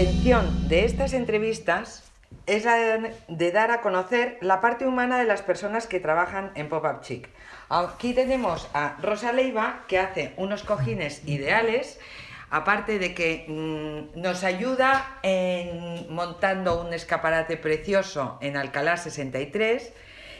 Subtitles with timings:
[0.00, 2.10] intención de estas entrevistas
[2.46, 6.70] es la de dar a conocer la parte humana de las personas que trabajan en
[6.70, 7.28] Pop-Up Chic.
[7.68, 12.00] Aquí tenemos a Rosa Leiva, que hace unos cojines ideales,
[12.48, 19.92] aparte de que mm, nos ayuda en montando un escaparate precioso en Alcalá 63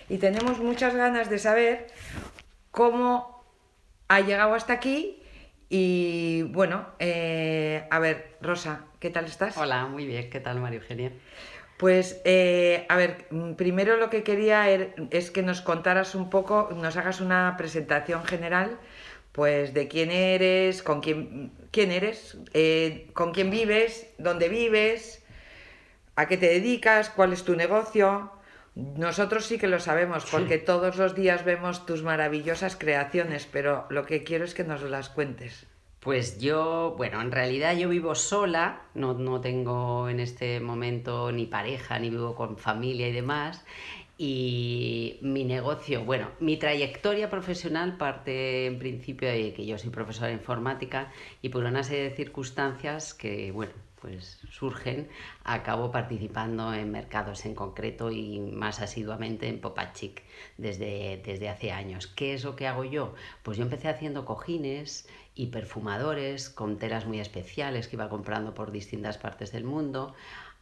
[0.09, 1.87] y tenemos muchas ganas de saber
[2.71, 3.45] cómo
[4.09, 5.20] ha llegado hasta aquí
[5.71, 9.57] y bueno, eh, a ver, Rosa, ¿qué tal estás?
[9.57, 11.13] Hola, muy bien, ¿qué tal María Eugenia?
[11.79, 16.29] Pues, eh, a ver, mm, primero lo que quería er, es que nos contaras un
[16.29, 18.79] poco, nos hagas una presentación general,
[19.31, 25.25] pues de quién eres, con quién, quién eres, eh, con quién vives, dónde vives,
[26.17, 28.33] a qué te dedicas, cuál es tu negocio.
[28.75, 34.07] Nosotros sí que lo sabemos porque todos los días vemos tus maravillosas creaciones, pero lo
[34.07, 35.67] que quiero es que nos las cuentes.
[36.01, 41.45] Pues yo, bueno, en realidad yo vivo sola, no, no tengo en este momento ni
[41.45, 43.67] pareja, ni vivo con familia y demás.
[44.17, 50.29] Y mi negocio, bueno, mi trayectoria profesional parte en principio de que yo soy profesora
[50.29, 55.09] de informática y por una serie de circunstancias que, bueno, pues surgen,
[55.45, 60.23] acabo participando en mercados en concreto y más asiduamente en Popachic
[60.57, 62.07] desde, desde hace años.
[62.07, 63.15] ¿Qué es lo que hago yo?
[63.43, 68.73] Pues yo empecé haciendo cojines, y perfumadores con telas muy especiales que iba comprando por
[68.73, 70.15] distintas partes del mundo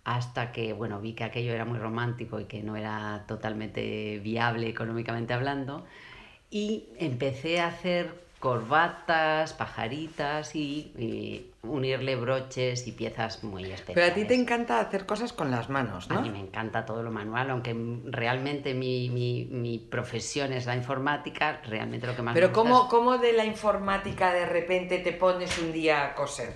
[0.04, 4.68] hasta que bueno vi que aquello era muy romántico y que no era totalmente viable
[4.68, 5.84] económicamente hablando
[6.48, 13.94] y empecé a hacer corbatas, pajaritas y, unirle broches y piezas muy especiales.
[13.94, 16.18] Pero a ti te encanta hacer cosas con las manos, ¿no?
[16.18, 20.76] A mí me encanta todo lo manual, aunque realmente mi, mi, mi profesión es la
[20.76, 24.98] informática, realmente lo que más Pero me ¿cómo, gusta ¿cómo de la informática de repente
[24.98, 26.54] te pones un día a coser?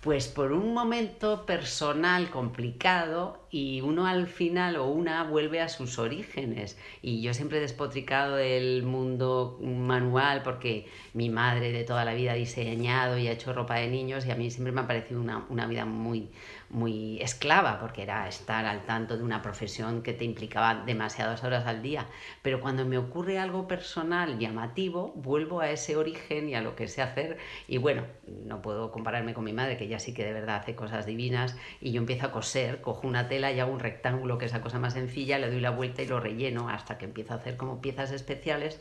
[0.00, 5.98] Pues por un momento personal complicado y uno al final o una vuelve a sus
[5.98, 6.78] orígenes.
[7.02, 12.32] Y yo siempre he despotricado del mundo manual porque mi madre de toda la vida
[12.32, 15.20] ha diseñado y ha hecho ropa de niños y a mí siempre me ha parecido
[15.20, 16.30] una, una vida muy,
[16.68, 21.66] muy esclava porque era estar al tanto de una profesión que te implicaba demasiadas horas
[21.66, 22.06] al día.
[22.42, 26.86] Pero cuando me ocurre algo personal llamativo, vuelvo a ese origen y a lo que
[26.86, 27.38] sé hacer.
[27.66, 30.76] Y bueno, no puedo compararme con mi madre, que ya sí que de verdad hace
[30.76, 31.56] cosas divinas.
[31.80, 34.60] Y yo empiezo a coser, cojo una tela y hago un rectángulo, que es la
[34.60, 37.56] cosa más sencilla, le doy la vuelta y lo relleno hasta que empiezo a hacer
[37.56, 38.80] como piezas especiales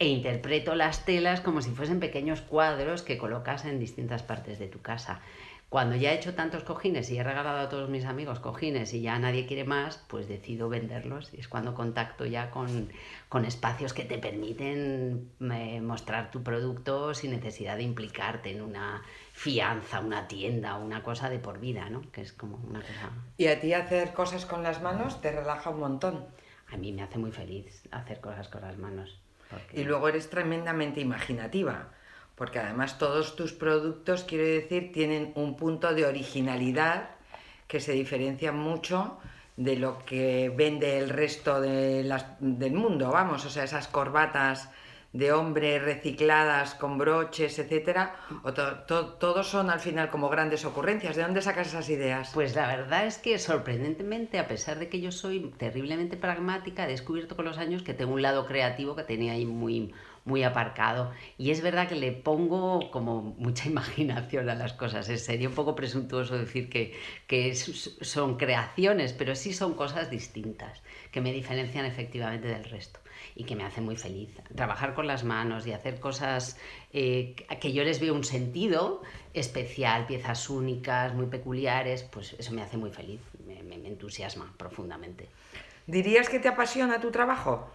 [0.00, 4.66] e interpreto las telas como si fuesen pequeños cuadros que colocas en distintas partes de
[4.66, 5.20] tu casa.
[5.68, 9.02] Cuando ya he hecho tantos cojines y he regalado a todos mis amigos cojines y
[9.02, 12.90] ya nadie quiere más, pues decido venderlos y es cuando contacto ya con,
[13.28, 19.02] con espacios que te permiten eh, mostrar tu producto sin necesidad de implicarte en una
[19.32, 22.00] fianza, una tienda, una cosa de por vida, ¿no?
[22.10, 23.10] Que es como una cosa...
[23.36, 26.24] Y a ti hacer cosas con las manos te relaja un montón.
[26.72, 29.20] A mí me hace muy feliz hacer cosas con las manos.
[29.72, 31.88] Y luego eres tremendamente imaginativa,
[32.34, 37.10] porque además todos tus productos, quiero decir, tienen un punto de originalidad
[37.68, 39.18] que se diferencia mucho
[39.56, 44.70] de lo que vende el resto de las- del mundo, vamos, o sea, esas corbatas
[45.12, 50.64] de hombre recicladas con broches, etcétera, o to- to- todos son al final como grandes
[50.64, 51.16] ocurrencias.
[51.16, 52.30] ¿De dónde sacas esas ideas?
[52.32, 56.88] Pues la verdad es que sorprendentemente, a pesar de que yo soy terriblemente pragmática, he
[56.88, 59.92] descubierto con los años que tengo un lado creativo que tenía ahí muy,
[60.24, 61.12] muy aparcado.
[61.38, 65.06] Y es verdad que le pongo como mucha imaginación a las cosas.
[65.06, 66.94] Sería un poco presuntuoso decir que,
[67.26, 73.00] que son creaciones, pero sí son cosas distintas, que me diferencian efectivamente del resto
[73.34, 74.30] y que me hacen muy feliz.
[74.54, 76.56] Trabajar con las manos y hacer cosas
[76.92, 79.02] eh, que yo les veo un sentido
[79.34, 85.28] especial, piezas únicas, muy peculiares, pues eso me hace muy feliz, me entusiasma profundamente.
[85.86, 87.68] ¿Dirías que te apasiona tu trabajo?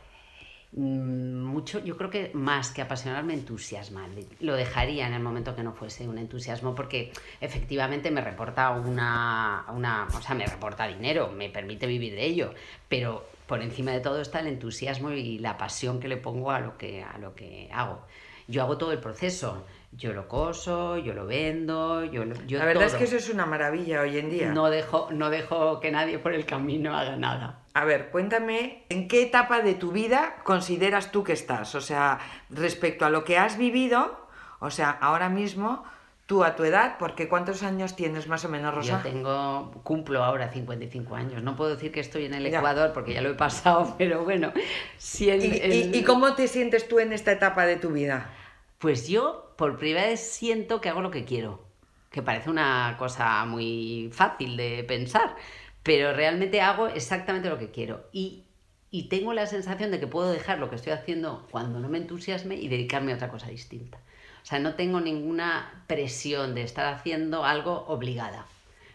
[0.76, 4.08] Mm, Mucho, yo creo que más que apasionarme, entusiasma.
[4.42, 9.66] Lo dejaría en el momento que no fuese un entusiasmo, porque efectivamente me reporta una,
[9.74, 12.54] una, o sea, me reporta dinero, me permite vivir de ello,
[12.90, 16.60] pero por encima de todo está el entusiasmo y la pasión que le pongo a
[16.60, 18.02] lo que, a lo que hago.
[18.48, 22.66] Yo hago todo el proceso, yo lo coso, yo lo vendo, yo, lo- yo La
[22.66, 24.52] verdad es que eso es una maravilla hoy en día.
[24.52, 27.60] no dejo, no dejo que nadie por el camino haga nada.
[27.74, 31.76] A ver, cuéntame, ¿en qué etapa de tu vida consideras tú que estás?
[31.76, 32.20] O sea,
[32.50, 34.28] respecto a lo que has vivido,
[34.60, 35.84] o sea, ahora mismo,
[36.26, 39.02] tú a tu edad, porque ¿cuántos años tienes más o menos, Rosa?
[39.04, 41.44] Yo tengo, cumplo ahora 55 años.
[41.44, 42.58] No puedo decir que estoy en el Ya.
[42.60, 44.52] Ecuador porque ya lo he pasado, pero bueno,
[44.98, 47.92] si el- ¿Y, el- y- y cómo te sientes tú en esta etapa de tu
[47.92, 48.32] vida?
[48.80, 51.64] Pues yo por primera vez siento que hago lo que quiero.
[52.12, 55.36] que parece una cosa muy fácil de pensar,
[55.84, 58.06] pero realmente hago exactamente lo que quiero.
[58.14, 58.46] Y,
[58.90, 61.98] y tengo la sensación de que puedo dejar lo que estoy haciendo cuando no me
[61.98, 64.00] entusiasme y dedicarme a otra cosa distinta.
[64.46, 68.46] O sea, no tengo ninguna presión de estar haciendo algo obligada.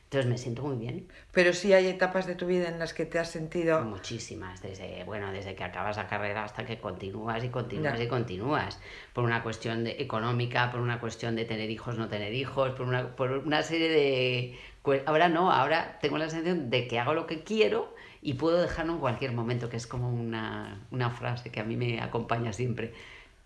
[0.05, 1.09] Entonces me siento muy bien.
[1.33, 3.83] Pero sí hay etapas de tu vida en las que te has sentido...
[3.83, 8.79] Muchísimas, desde, bueno, desde que acabas la carrera hasta que continúas y continúas y continúas.
[9.13, 12.87] Por una cuestión de, económica, por una cuestión de tener hijos, no tener hijos, por
[12.87, 15.05] una, por una serie de...
[15.05, 17.93] Ahora no, ahora tengo la sensación de que hago lo que quiero
[18.23, 21.75] y puedo dejarlo en cualquier momento, que es como una, una frase que a mí
[21.75, 22.95] me acompaña siempre.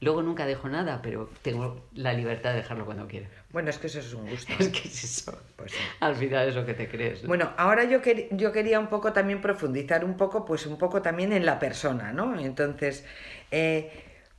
[0.00, 3.26] Luego nunca dejo nada, pero tengo la libertad de dejarlo cuando quiero.
[3.50, 4.52] Bueno, es que eso es un gusto.
[4.58, 5.40] Es que es eso.
[5.56, 7.26] Pues Al final es lo que te crees.
[7.26, 8.00] Bueno, ahora yo,
[8.32, 12.12] yo quería un poco también profundizar un poco, pues un poco también en la persona,
[12.12, 12.38] ¿no?
[12.38, 13.06] Entonces,
[13.50, 13.90] eh,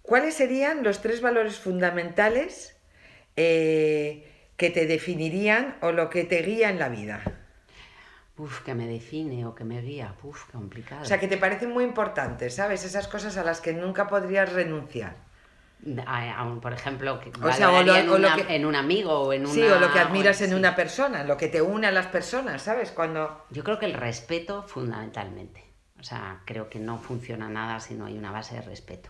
[0.02, 2.78] ¿cuáles serían los tres valores fundamentales
[3.36, 4.28] eh,
[4.58, 7.24] que te definirían o lo que te guía en la vida?
[8.38, 10.14] Uf, que me define o que me guía.
[10.22, 11.02] Uf, complicado.
[11.02, 12.84] O sea, que te parecen muy importantes, ¿sabes?
[12.84, 15.25] Esas cosas a las que nunca podrías renunciar
[16.62, 17.82] por ejemplo, que o sea,
[18.50, 19.54] en, un amigo o en una...
[19.54, 22.64] Sí, o lo que admiras en una persona, lo que te une a las personas,
[22.64, 22.92] ¿sabes?
[22.92, 23.46] Cuando...
[23.52, 25.64] Yo creo que el respeto fundamentalmente.
[26.00, 29.10] O sea, creo que no funciona nada si no hay una base de respeto.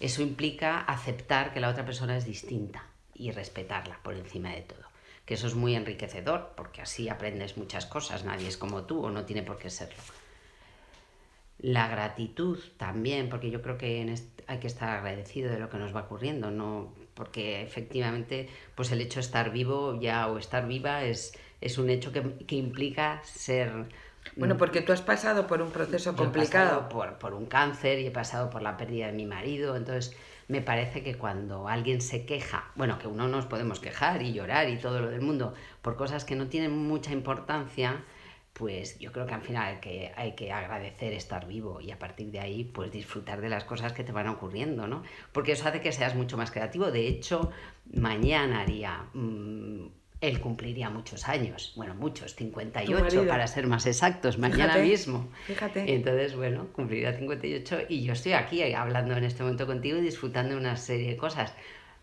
[0.00, 4.82] Eso implica aceptar que la otra persona es distinta y respetarla por encima de todo.
[5.24, 8.24] Que eso es muy enriquecedor porque así aprendes muchas cosas.
[8.24, 10.02] Nadie es como tú o no tiene por qué serlo.
[11.62, 14.14] La gratitud también, porque yo creo que
[14.46, 19.00] hay que estar agradecido de lo que nos va ocurriendo, no porque efectivamente pues el
[19.00, 23.22] hecho de estar vivo ya o estar viva es, es un hecho que, que implica
[23.24, 23.86] ser...
[24.36, 26.86] Bueno, porque tú has pasado por un proceso complicado.
[26.86, 30.16] He por, por un cáncer y he pasado por la pérdida de mi marido, entonces
[30.48, 34.68] me parece que cuando alguien se queja, bueno, que uno nos podemos quejar y llorar
[34.68, 38.04] y todo lo del mundo por cosas que no tienen mucha importancia,
[38.52, 41.98] pues yo creo que al final hay que, hay que agradecer estar vivo y a
[41.98, 45.02] partir de ahí pues disfrutar de las cosas que te van ocurriendo, ¿no?
[45.32, 46.90] Porque eso hace que seas mucho más creativo.
[46.90, 47.50] De hecho,
[47.92, 49.06] mañana haría...
[49.14, 49.86] Mm,
[50.20, 55.28] él cumpliría muchos años, bueno, muchos, 58 para ser más exactos, mañana mismo.
[55.46, 55.92] Fíjate.
[55.92, 60.54] Entonces, bueno, cumpliría 58 y yo estoy aquí hablando en este momento contigo y disfrutando
[60.54, 61.52] de una serie de cosas.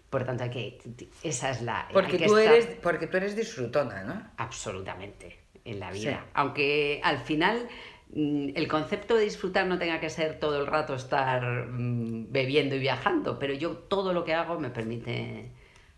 [0.10, 0.80] Por tanto, hay que,
[1.24, 1.88] esa es la...
[1.94, 4.22] Porque, tú, eres, porque tú eres disfrutona, ¿no?
[4.36, 6.26] Absolutamente en la vida.
[6.34, 7.68] Aunque al final
[8.14, 12.76] mm, el concepto de disfrutar no tenga que ser todo el rato estar mm, bebiendo
[12.76, 15.52] y viajando, pero yo todo lo que hago me permite,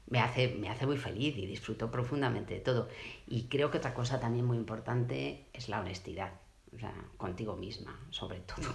[0.07, 2.89] me hace, me hace muy feliz y disfruto profundamente de todo.
[3.27, 6.33] Y creo que otra cosa también muy importante es la honestidad,
[6.75, 8.73] o sea, contigo misma, sobre todo.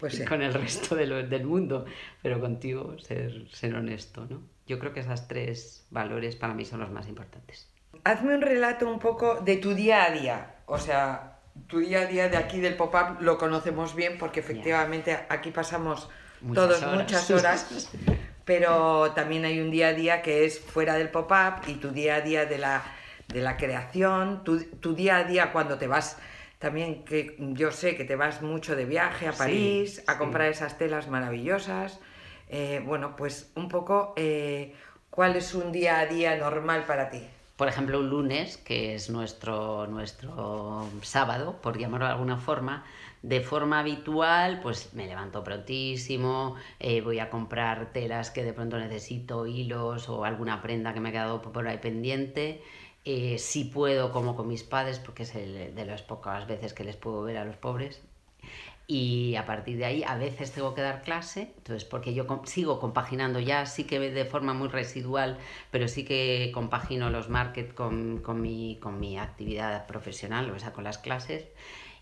[0.00, 1.86] Pues con el resto del mundo,
[2.22, 4.42] pero contigo ser, ser honesto, ¿no?
[4.66, 7.68] Yo creo que esos tres valores para mí son los más importantes
[8.06, 10.54] hazme un relato un poco de tu día a día.
[10.66, 15.18] O sea, tu día a día de aquí del pop-up lo conocemos bien porque efectivamente
[15.28, 16.08] aquí pasamos
[16.54, 17.90] todos muchas horas,
[18.44, 22.16] pero también hay un día a día que es fuera del pop-up y tu día
[22.16, 22.84] a día de la,
[23.26, 26.16] de la creación, tu, día a día cuando te vas
[26.60, 30.78] también que yo sé que te vas mucho de viaje a París a comprar esas
[30.78, 32.00] telas maravillosas.
[32.48, 34.74] Eh, bueno, pues un poco, eh,
[35.10, 37.28] ¿cuál es un día a día normal para ti?
[37.56, 42.84] Por ejemplo, un lunes, que es nuestro, nuestro sábado, por llamarlo de alguna forma,
[43.22, 48.78] de forma habitual, pues me levanto prontísimo, eh, voy a comprar telas que de pronto
[48.78, 52.62] necesito, hilos o alguna prenda que me ha quedado por ahí pendiente.
[53.04, 56.96] Eh, si puedo, como con mis padres, porque es de las pocas veces que les
[56.96, 58.02] puedo ver a los pobres,
[58.88, 62.78] y a partir de ahí a veces tengo que dar clase, entonces porque yo sigo
[62.78, 65.38] compaginando ya, sí que de forma muy residual,
[65.72, 70.72] pero sí que compagino los market con, con, mi, con mi actividad profesional, o sea,
[70.72, 71.46] con las clases.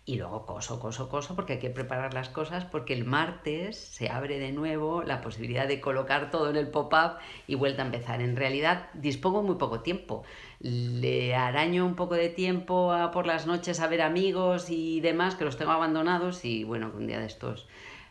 [0.07, 4.11] Y luego coso, coso, coso, porque hay que preparar las cosas, porque el martes se
[4.11, 8.21] abre de nuevo la posibilidad de colocar todo en el pop-up y vuelta a empezar.
[8.21, 10.23] En realidad dispongo muy poco tiempo.
[10.61, 15.47] Le araño un poco de tiempo por las noches a ver amigos y demás, que
[15.47, 17.67] los tengo abandonados y bueno, un día de estos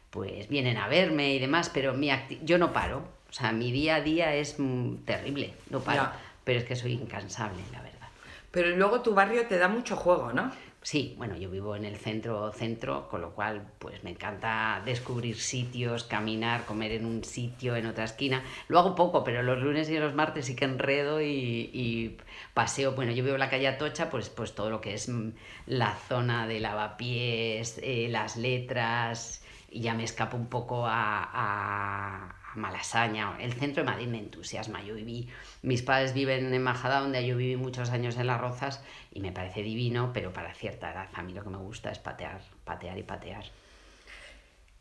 [0.09, 2.09] pues vienen a verme y demás, pero mi
[2.43, 3.03] yo no paro.
[3.29, 4.57] O sea, mi día a día es
[5.05, 6.09] terrible, no paro.
[6.43, 8.09] Pero es que soy incansable, la verdad.
[8.51, 10.51] Pero luego tu barrio te da mucho juego, ¿no?
[10.83, 15.39] Sí, bueno, yo vivo en el centro centro, con lo cual pues me encanta descubrir
[15.39, 18.43] sitios, caminar, comer en un sitio, en otra esquina.
[18.67, 22.17] Lo hago poco, pero los lunes y los martes sí que enredo y,
[22.53, 22.91] paseo.
[22.93, 25.29] Bueno, yo vivo en la calle Atocha, pues, pues todo lo que es mm,
[25.67, 33.37] la zona de lavapiés, eh, las letras, y ya me escapo un poco a, Malasaña,
[33.39, 34.83] el centro de Madrid me entusiasma.
[34.83, 35.29] Yo viví,
[35.61, 39.63] mis padres viven en donde yo viví muchos años en Las Rozas y me parece
[39.63, 43.03] divino, pero para cierta edad a mí lo que me gusta es patear, patear y
[43.03, 43.45] patear.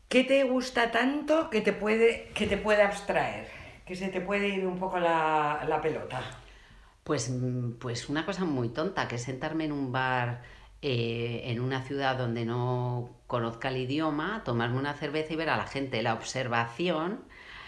[0.07, 3.47] ¿Qué te gusta tanto que te puede, que te puede abstraer?
[3.85, 6.21] Que se te puede ir un poco la, la pelota.
[7.03, 7.33] Pues,
[7.79, 10.41] pues una cosa muy tonta, que es sentarme en un bar
[10.85, 15.55] eh, en una ciudad donde no conozca el idioma, tomarme una cerveza y ver a
[15.55, 17.21] la gente la observación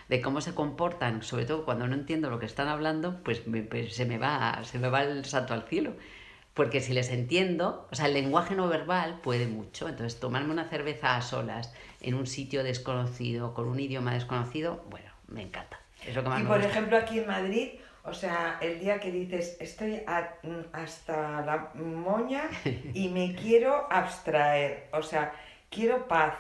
[0.10, 3.96] de cómo se comportan, sobre todo cuando no entiendo lo que están hablando, pues, pues,
[3.96, 5.94] se, me va, se me va el salto al cielo.
[6.54, 9.90] Porque si les entiendo, o sea, el lenguaje no verbal puede mucho.
[9.90, 15.10] Entonces, tomarme una cerveza a solas en un sitio desconocido, con un idioma desconocido, bueno,
[15.28, 15.80] me encanta.
[16.06, 17.70] Es lo que más y por ejemplo, aquí en Madrid,
[18.04, 20.02] o sea, el día que dices, estoy
[20.72, 22.44] hasta la moña
[22.94, 25.34] y me quiero abstraer, o sea,
[25.70, 26.36] quiero paz.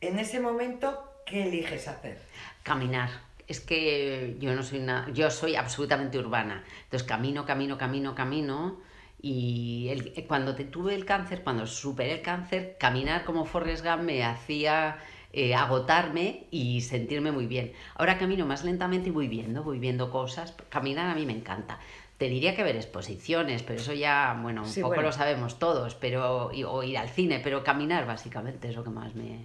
[0.00, 2.18] En ese momento, ¿qué eliges hacer?
[2.62, 3.10] Caminar.
[3.46, 6.64] Es que yo no soy nada, yo soy absolutamente urbana.
[6.84, 8.80] Entonces camino, camino, camino, camino.
[9.20, 14.02] Y el, cuando te tuve el cáncer, cuando superé el cáncer, caminar como Forrest Gump
[14.02, 14.98] me hacía
[15.32, 17.72] eh, agotarme y sentirme muy bien.
[17.96, 20.54] Ahora camino más lentamente y voy viendo, voy viendo cosas.
[20.68, 21.78] Caminar a mí me encanta.
[22.18, 26.46] Te diría que ver exposiciones, pero eso ya, bueno, un poco lo sabemos todos, pero
[26.48, 29.38] o ir al cine, pero caminar básicamente es lo que más me...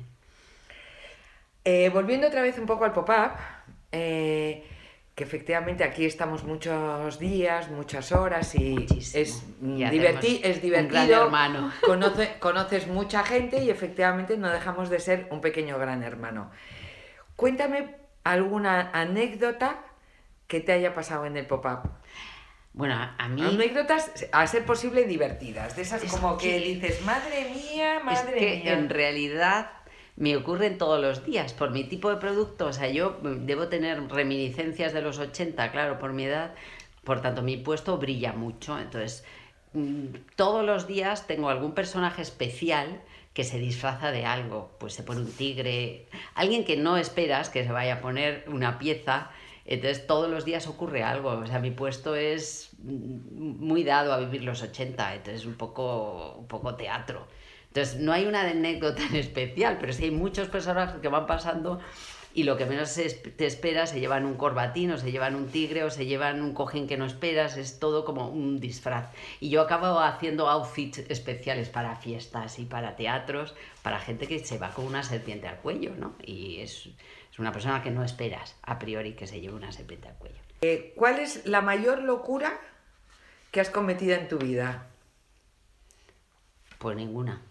[1.65, 3.31] Eh, volviendo otra vez un poco al pop-up,
[3.91, 4.65] eh,
[5.15, 11.71] que efectivamente aquí estamos muchos días, muchas horas y es, diverti es divertido, hermano.
[11.85, 16.49] Conoce, conoces mucha gente y efectivamente no dejamos de ser un pequeño gran hermano.
[17.35, 19.83] Cuéntame alguna anécdota
[20.47, 21.89] que te haya pasado en el pop-up.
[22.73, 23.43] Bueno, a mí...
[23.43, 25.75] Anécdotas, a ser posible, divertidas.
[25.75, 29.69] De esas como que, dices, madre mía, madre es que En realidad
[30.15, 32.67] me ocurren todos los días por mi tipo de producto.
[32.67, 36.53] O sea, yo debo tener reminiscencias de los 80, claro, por mi edad.
[37.03, 38.77] Por tanto, mi puesto brilla mucho.
[38.79, 39.25] Entonces,
[39.73, 43.01] mm, todos los días tengo algún personaje especial
[43.33, 44.71] que se disfraza de algo.
[44.79, 48.77] Pues se pone un tigre, alguien que no esperas que se vaya a poner una
[48.77, 49.31] pieza.
[49.65, 54.19] Entonces todos los días ocurre algo, o sea, mi puesto es mm, muy dado a
[54.19, 57.27] vivir los 80, entonces un poco, un poco teatro.
[57.73, 61.79] Entonces, no hay una anécdota en especial, pero sí hay muchos personajes que van pasando
[62.35, 65.83] y lo que menos te esperas, se llevan un corbatín o se llevan un tigre
[65.83, 69.09] o se llevan un cojín que no esperas, es todo como un disfraz.
[69.39, 74.59] Y yo acabo haciendo outfits especiales para fiestas y para teatros, para gente que se
[74.59, 76.15] va con una serpiente al cuello, ¿no?
[76.23, 76.89] Y es,
[77.31, 80.37] es una persona que no esperas a priori que se lleve una serpiente al cuello.
[80.61, 82.59] Eh, ¿Cuál es la mayor locura
[83.49, 84.87] que has cometido en tu vida?
[86.77, 87.41] Pues ninguna.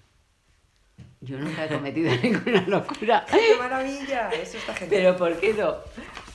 [1.23, 3.25] Yo nunca he cometido ninguna locura.
[3.31, 4.29] ¡Qué maravilla!
[4.31, 4.91] Eso está genial.
[4.91, 5.76] Pero ¿por qué no?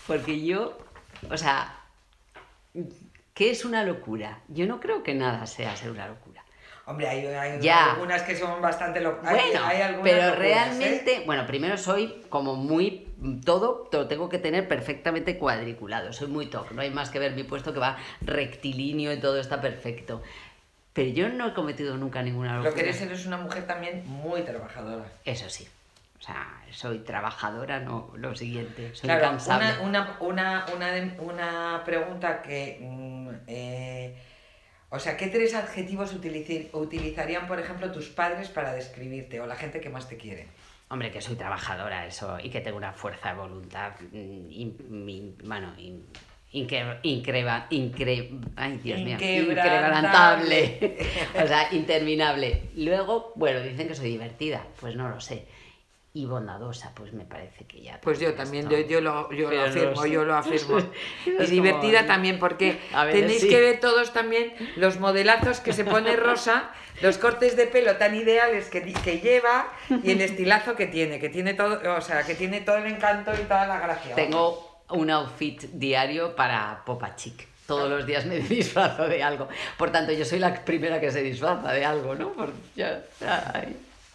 [0.08, 0.78] Porque yo,
[1.30, 1.76] o sea,
[3.34, 4.42] ¿qué es una locura?
[4.48, 6.44] Yo no creo que nada sea ser una locura.
[6.86, 9.30] Hombre, hay, algunas que son bastante locas.
[9.30, 10.36] Bueno, pero ¿eh?
[10.36, 13.14] realmente, bueno, primero soy como muy
[13.44, 16.14] todo, lo tengo que tener perfectamente cuadriculado.
[16.14, 19.38] Soy muy top, no hay más que ver mi puesto que va rectilíneo y todo
[19.38, 20.22] está perfecto.
[20.98, 22.72] Pero yo no he cometido nunca ninguna locura.
[22.72, 25.06] Lo que eres, eres una mujer también muy trabajadora.
[25.24, 25.68] Eso sí.
[26.20, 28.96] O sea, soy trabajadora, no lo siguiente.
[28.96, 32.80] Soy claro, Una, una, una, una, pregunta que.
[32.82, 34.16] Mm, eh,
[34.90, 39.80] o sea, ¿qué tres adjetivos utilizarían, por ejemplo, tus padres para describirte o la gente
[39.80, 40.48] que más te quiere?
[40.90, 45.76] Hombre, que soy trabajadora, eso, y que tengo una fuerza de voluntad, mm, bueno,
[46.58, 47.00] incre,
[47.74, 50.98] incre, ay, Dios mío, inquebrantable,
[51.44, 52.70] o sea, interminable.
[52.76, 55.46] Luego, bueno, dicen que soy divertida, pues no lo sé.
[56.14, 58.02] Y bondadosa, pues me parece que ya.
[58.02, 60.80] Pues yo también, yo, yo, lo, yo lo afirmo, yo lo afirmo.
[61.26, 62.80] y divertida también, porque
[63.12, 66.72] tenéis que ver todos también los modelazos que se pone Rosa,
[67.02, 69.72] los cortes de pelo tan ideales que, que lleva
[70.04, 73.32] y el estilazo que tiene, que tiene todo, o sea, que tiene todo el encanto
[73.36, 74.16] y toda la gracia.
[74.16, 77.48] Tengo un outfit diario para Popa Chic.
[77.66, 79.48] Todos los días me disfrazo de algo.
[79.78, 82.34] Por tanto, yo soy la primera que se disfraza de algo, ¿no?
[82.76, 83.04] ya,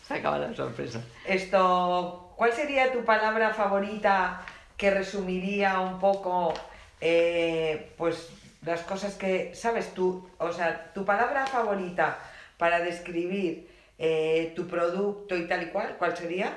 [0.06, 1.00] se acaba la sorpresa.
[1.26, 4.42] Esto, ¿cuál sería tu palabra favorita
[4.76, 6.54] que resumiría un poco,
[7.00, 8.30] eh, pues,
[8.64, 12.18] las cosas que, sabes tú, o sea, tu palabra favorita
[12.56, 16.56] para describir eh, tu producto y tal y cual, ¿cuál sería?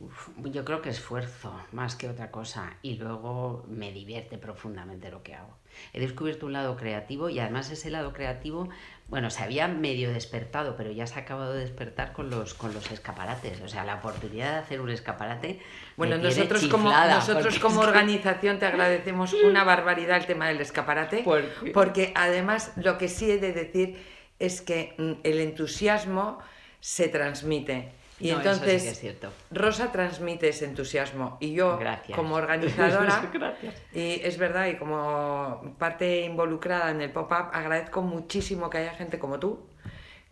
[0.00, 2.76] Uf, yo creo que esfuerzo, más que otra cosa.
[2.82, 5.56] Y luego me divierte profundamente lo que hago.
[5.92, 8.68] He descubierto un lado creativo y además ese lado creativo,
[9.08, 12.72] bueno, se había medio despertado, pero ya se ha acabado de despertar con los, con
[12.74, 13.60] los escaparates.
[13.60, 15.60] O sea, la oportunidad de hacer un escaparate.
[15.96, 21.24] Bueno, nosotros como, nosotros porque como organización te agradecemos una barbaridad el tema del escaparate,
[21.24, 21.70] ¿Por qué?
[21.72, 23.96] porque además lo que sí he de decir
[24.38, 26.38] es que mm, el entusiasmo
[26.80, 27.97] se transmite.
[28.20, 29.32] Y No, eso sí entonces es cierto.
[29.50, 32.16] Rosa transmite ese entusiasmo y yo Gracias.
[32.16, 33.22] como organizadora
[33.94, 39.18] y es verdad y como parte involucrada en el pop-up agradezco muchísimo que haya gente
[39.20, 39.68] como tú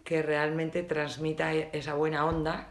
[0.03, 2.69] que realmente transmita esa buena onda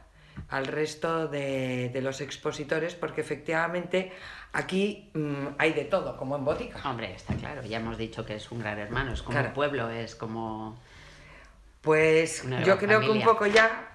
[0.50, 4.12] al resto de, de los expositores porque efectivamente
[4.52, 6.80] aquí mm, hay de todo como en botica.
[6.90, 9.48] Hombre, está claro, ya hemos dicho que es un gran hermano, es como Claro.
[9.50, 10.78] un pueblo, es como...
[11.82, 13.92] Pues yo creo que un poco ya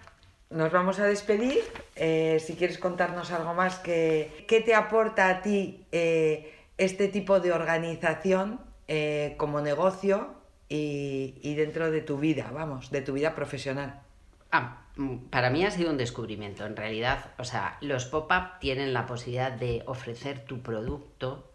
[0.51, 1.63] nos vamos a despedir.
[1.97, 7.41] Eh, si quieres contarnos algo más, que, ¿qué te aporta a ti eh, este tipo
[7.41, 10.35] de organización eh, como negocio
[10.69, 14.03] y, y dentro de tu vida, vamos, de tu vida profesional?
[14.51, 16.67] Ah, mm, para mí ha sido un descubrimiento.
[16.67, 21.50] En realidad, o sea, los pop-up tienen la posibilidad de ofrecer tu producto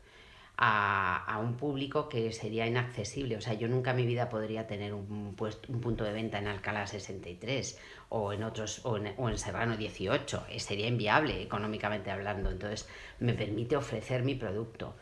[0.57, 3.37] a, a un público que sería inaccesible.
[3.37, 6.39] O sea, yo nunca en mi vida podría tener un, puesto, un punto de venta
[6.39, 10.45] en Alcalá 63 o en otros o en, o en Serrano 18.
[10.49, 12.51] Eh, Sería inviable económicamente hablando.
[12.51, 12.87] Entonces,
[13.19, 14.95] me permite ofrecer mi producto.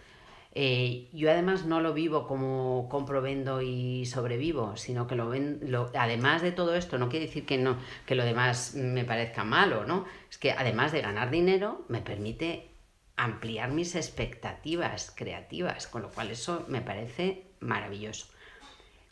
[0.55, 5.59] Eh, yo además no lo vivo como compro, vendo y sobrevivo, sino que lo ven,
[5.63, 9.43] lo, además de todo esto, no quiere decir que, no, que lo demás me parezca
[9.43, 10.05] malo, ¿no?
[10.29, 12.69] Es que además de ganar dinero, me permite
[13.15, 18.27] ampliar mis expectativas creativas, con lo cual eso me parece maravilloso.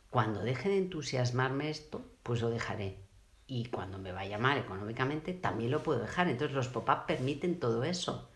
[0.09, 2.97] Cuando deje de entusiasmarme esto, pues lo dejaré.
[3.47, 6.27] Y cuando me vaya mal económicamente, también lo puedo dejar.
[6.27, 8.29] Entonces los pop-up permiten todo eso.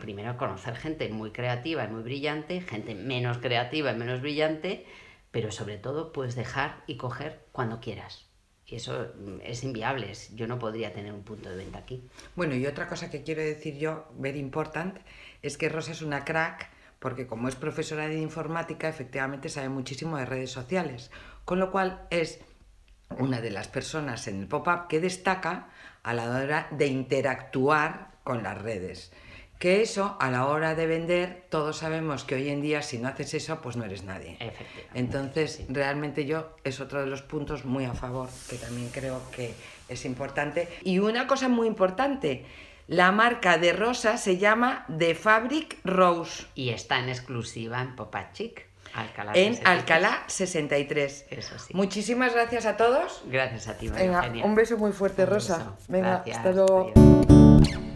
[0.00, 4.86] Primero conocer gente muy creativa y muy brillante, gente menos creativa y menos brillante,
[5.30, 8.25] pero sobre todo puedes dejar y coger cuando quieras.
[8.66, 12.02] Y eso mm, es inviable, yo no podría tener un punto de venta aquí.
[12.34, 14.98] Bueno, y otra cosa que quiero decir yo, very important,
[15.42, 20.16] es que Rosa es una crack porque como es profesora de informática, efectivamente sabe muchísimo
[20.16, 21.10] de redes sociales,
[21.44, 22.40] con lo cual es
[23.18, 25.68] una de las personas en el pop-up que destaca
[26.02, 29.12] a la hora de interactuar con las redes.
[29.58, 33.08] Que eso, a la hora de vender, todos sabemos que hoy en día si no
[33.08, 34.36] haces eso, pues no eres nadie.
[34.38, 34.90] Efectivamente.
[34.98, 39.54] Entonces, realmente yo es otro de los puntos muy a favor, que también creo que
[39.88, 40.68] es importante.
[40.82, 42.44] Y una cosa muy importante,
[42.86, 48.32] la marca de Rosa se llama The Fabric Rose, Y está en exclusiva en Popa
[48.32, 49.32] Chic, Alcalá.
[49.34, 49.66] en 63.
[49.66, 51.26] Alcalá 63.
[51.30, 51.72] Eso sí.
[51.74, 53.22] Muchísimas gracias a todos.
[53.26, 54.44] Gracias a ti, María Venga, Eugenia.
[54.44, 55.56] un beso muy fuerte, Un Rosa.
[55.58, 55.76] beso.
[55.88, 56.92] Venga, Gracias, hasta luego.
[56.94, 57.95] adiós.